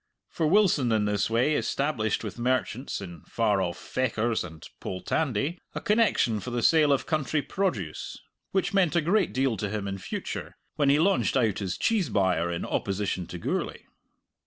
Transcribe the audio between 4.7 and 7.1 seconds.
Poltandie, a connection for the sale of